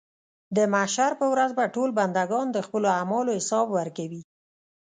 د 0.55 0.57
محشر 0.73 1.11
په 1.21 1.25
ورځ 1.33 1.51
به 1.57 1.65
ټول 1.75 1.89
بندګان 1.99 2.47
د 2.51 2.57
خپلو 2.65 2.87
اعمالو 2.97 3.35
حساب 3.39 3.67
ورکوي. 3.77 4.21